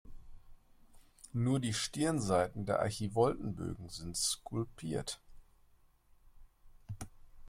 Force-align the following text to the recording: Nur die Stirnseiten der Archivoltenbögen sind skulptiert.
Nur 1.31 1.59
die 1.59 1.75
Stirnseiten 1.75 2.65
der 2.65 2.79
Archivoltenbögen 2.79 3.87
sind 3.89 4.17
skulptiert. 4.17 5.21